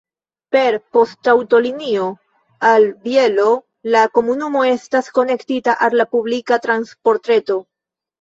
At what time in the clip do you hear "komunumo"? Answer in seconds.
4.15-4.63